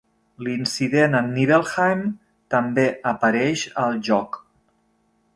[0.45, 2.01] L'incident a Nibelheim
[2.55, 4.41] també apareix al joc.